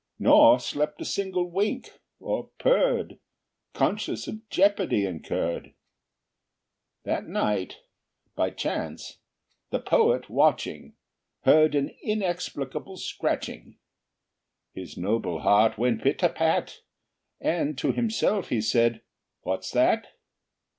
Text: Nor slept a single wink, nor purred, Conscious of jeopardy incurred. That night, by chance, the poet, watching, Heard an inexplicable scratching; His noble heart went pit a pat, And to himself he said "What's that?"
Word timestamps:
Nor 0.17 0.59
slept 0.59 0.99
a 0.99 1.05
single 1.05 1.47
wink, 1.51 1.99
nor 2.19 2.49
purred, 2.57 3.19
Conscious 3.75 4.27
of 4.27 4.49
jeopardy 4.49 5.05
incurred. 5.05 5.75
That 7.03 7.27
night, 7.27 7.81
by 8.35 8.49
chance, 8.49 9.19
the 9.69 9.79
poet, 9.79 10.27
watching, 10.27 10.95
Heard 11.41 11.75
an 11.75 11.91
inexplicable 12.01 12.97
scratching; 12.97 13.77
His 14.73 14.97
noble 14.97 15.41
heart 15.41 15.77
went 15.77 16.01
pit 16.01 16.23
a 16.23 16.29
pat, 16.29 16.79
And 17.39 17.77
to 17.77 17.91
himself 17.91 18.49
he 18.49 18.59
said 18.59 19.03
"What's 19.43 19.69
that?" 19.69 20.07